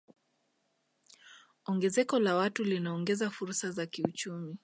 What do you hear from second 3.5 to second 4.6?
za kiuchumi